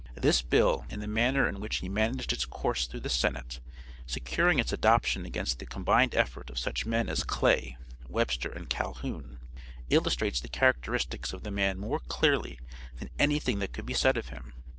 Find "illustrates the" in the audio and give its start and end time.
9.91-10.49